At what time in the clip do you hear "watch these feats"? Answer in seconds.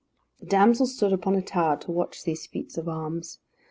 1.91-2.75